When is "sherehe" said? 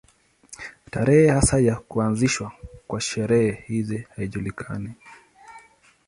3.01-3.63